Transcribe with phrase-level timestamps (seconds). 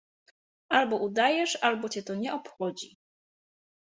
[0.77, 2.97] »Albo udajesz, albo cię to nie obchodzi.